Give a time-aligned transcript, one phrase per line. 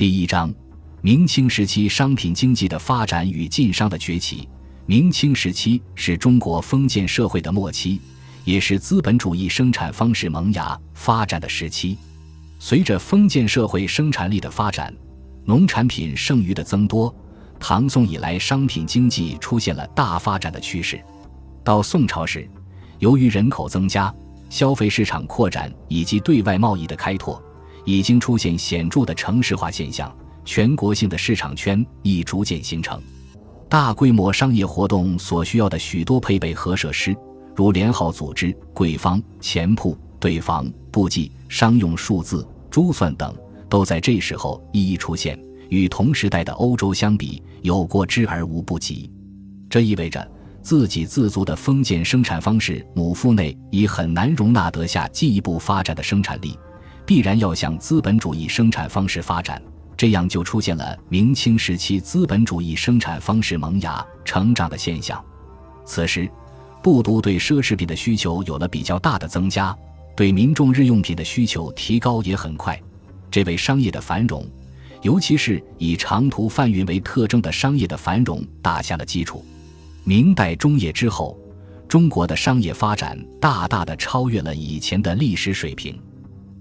[0.00, 0.50] 第一章：
[1.02, 4.48] 明清时期商品经济的发展与晋商的崛起。
[4.86, 8.00] 明清时期是中国封建社会的末期，
[8.46, 11.98] 也是资本主义生产方式萌芽发展的时期。
[12.58, 14.90] 随着封建社会生产力的发展，
[15.44, 17.14] 农产品剩余的增多，
[17.58, 20.98] 唐宋以来商品经济出现了大发展的趋势。
[21.62, 22.48] 到宋朝时，
[23.00, 24.10] 由于人口增加、
[24.48, 27.38] 消费市场扩展以及对外贸易的开拓，
[27.84, 33.00] 已经出现显著的城市化现象，全国性的市场圈已逐渐形成。
[33.68, 37.16] 大规模商业活动所需要的许多配备和设施，
[37.54, 43.34] 如连号组织、柜方、钱铺、对房、簿记、商用数字、珠算等，
[43.68, 45.38] 都在这时候一一出现。
[45.68, 49.08] 与同时代的欧洲相比，有过之而无不及。
[49.68, 50.28] 这意味着
[50.62, 56.58] 自给自足的封建生产方式母腹内已很难容纳得下进一步发展的生产力，
[57.10, 59.60] 必然要向资本主义生产方式发展。
[59.96, 65.20] 这样就出现了明清时期资本主义生产方式萌芽成长的现象。
[65.84, 66.30] 此时，
[66.80, 69.76] 不独对奢侈品的需求有了比较大的增加，
[70.16, 72.80] 对民众日用品的需求提高也很快，
[73.28, 74.48] 这为商业的繁荣，
[75.02, 79.44] 尤其是以长途贩运为特征的商业的繁荣打下了基础。
[80.04, 81.36] 明代中叶之后，
[81.88, 86.00] 中国的商业发展大大的超越了以前的历史水平。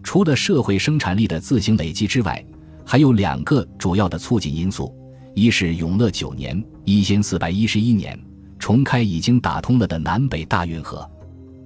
[0.10, 2.44] 除了社会生产力的自行累积之外，
[2.84, 4.92] 还有两个主要的促进因素：
[5.36, 8.20] 一是永乐九年（一千四百一十一年）
[8.58, 11.08] 重开已经打通了的南北大运河，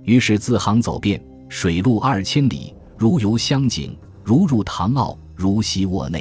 [0.03, 6.19] 于是自杭走遍，水路二千里，如游湘井，如入唐澳，如西沃内；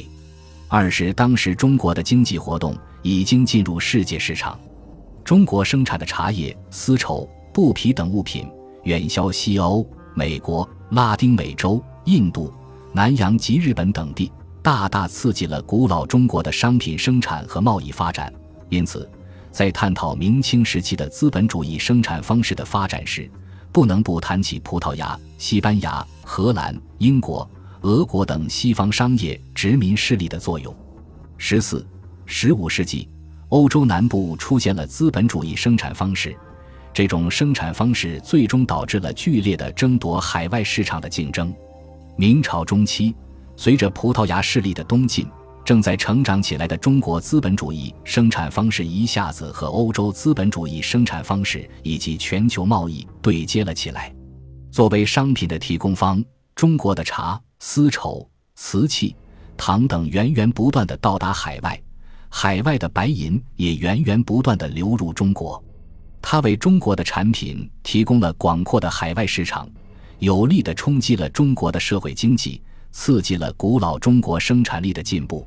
[0.69, 4.57] 二是当时中国的经济活动已经进入世界市场，
[5.25, 8.49] 中国生产的茶叶、丝绸、布匹等物品
[8.85, 12.53] 远销西欧、美国、拉丁美洲、印度、
[12.93, 14.31] 南洋及日本等地。
[14.63, 18.33] 大大刺激了古老中国的商品生产和贸易发展，
[18.69, 19.11] 因此，
[19.51, 23.29] 在探讨明清时期的资本主义生产方式的发展时，
[23.73, 30.73] 不能不谈起葡萄牙、西班牙、荷兰、英国、俄国等西方商业殖民势力的作用。
[31.39, 31.85] 十四、
[32.25, 33.09] 十五世纪，
[33.49, 36.37] 欧洲南部出现了资本主义生产方式，
[36.95, 41.53] 这种生产方式最终导致了剧烈的争夺海外市场的竞争。
[42.17, 43.15] 明朝中期。
[43.57, 45.27] 随着葡萄牙势力的东进，
[45.65, 54.13] 正在成长起来的中国资本主义生产方式一下子和欧洲资本主义生产方式以及全球贸易对接了起来。
[54.71, 56.25] 作为商品的提供方，
[56.55, 59.15] 中国的茶、丝绸、瓷器、
[59.57, 61.81] 糖等源源不断的到达海外，
[62.29, 65.63] 海外的白银也源源不断的流入中国。
[66.21, 69.69] 它为中国的产品提供了广阔的海外市场，
[70.23, 72.63] 有力的冲击了中国的社会经济。
[72.93, 75.47] 刺激了古老中国生产力的进步。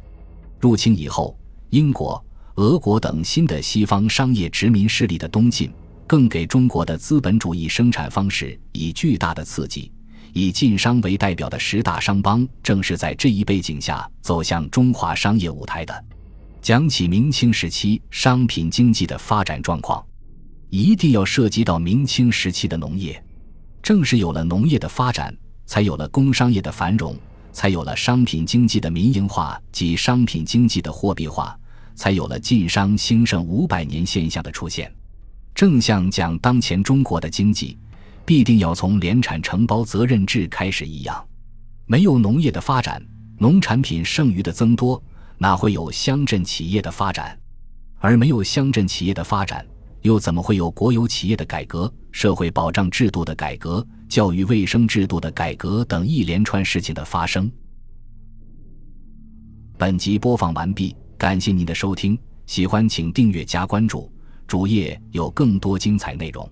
[0.60, 1.38] 入侵以后，
[1.70, 2.22] 英国、
[2.56, 5.72] 俄国等新的西方商业殖民势力的东进，
[6.08, 9.92] 更给中国的资本主义生产方式以巨大的刺激。
[10.34, 16.06] 以晋商为代表的十大商帮，正是在这一背景下走向中华商业舞台的。
[16.64, 20.04] 讲起明清时期商品经济的发展状况，
[20.72, 23.24] 一定要涉及到明清时期的农业。
[23.86, 25.32] 正是有了农业的发展，
[25.68, 27.16] 才有了工商业的繁荣。
[27.54, 31.56] 才有了商品经济的民营化及商品经济的货币化，
[31.94, 34.92] 才有了晋商兴盛五百年现象的出现。
[35.54, 37.78] 正像讲当前中国的经济，
[38.26, 41.24] 必定要从联产承包责任制开始一样。
[41.86, 43.00] 没有农业的发展，
[43.38, 45.02] 农产品剩余的增多，
[45.38, 47.38] 哪会有乡镇企业的发展？
[48.00, 49.64] 而没有乡镇企业的发展，
[50.06, 53.86] 又怎么会有国有企业的改革、社会保障制度的改革？
[54.08, 57.52] 教育卫生制度的改革等一连串事情的发生。
[59.80, 64.12] 本集播放完毕，感谢您的收听，喜欢请订阅加关注，
[64.46, 66.48] 主页有更多精彩内容。